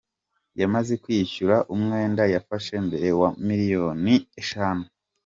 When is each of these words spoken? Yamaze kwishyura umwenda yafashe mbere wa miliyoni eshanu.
Yamaze 0.61 0.93
kwishyura 1.03 1.57
umwenda 1.75 2.23
yafashe 2.33 2.73
mbere 2.87 3.07
wa 3.19 3.29
miliyoni 3.47 4.15
eshanu. 4.41 4.85